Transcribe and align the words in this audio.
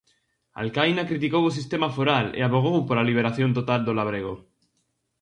Alcaina, 0.61 1.09
criticou 1.11 1.43
o 1.45 1.55
sistema 1.57 1.89
foral 1.97 2.25
e 2.39 2.41
avogou 2.43 2.75
pola 2.87 3.07
liberación 3.09 3.49
total 3.57 3.81
do 3.87 3.93
labrego. 3.99 4.33